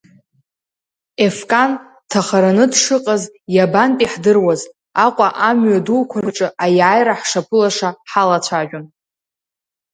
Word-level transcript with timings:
Ефкан, 1.27 1.71
дҭахараны 2.03 2.65
дшыҟаз 2.71 3.23
иабантәи 3.55 4.11
ҳдыруаз, 4.13 4.61
Аҟәа 5.05 5.27
амҩа 5.47 5.85
дуқәа 5.85 6.19
рҿы 6.25 6.47
аиааира 6.63 7.19
ҳшаԥылаша 7.21 7.89
ҳалацәажәон. 8.09 8.85